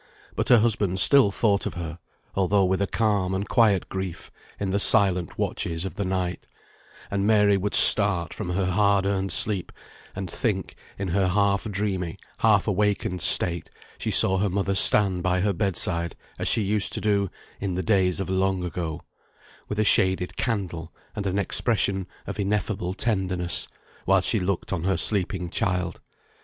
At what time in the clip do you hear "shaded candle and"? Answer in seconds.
19.83-21.27